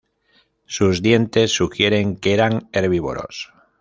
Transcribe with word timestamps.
Sus 0.65 1.03
dientes 1.03 1.51
sugieren 1.51 2.15
que 2.15 2.33
eran 2.33 2.69
herbívoros. 2.71 3.53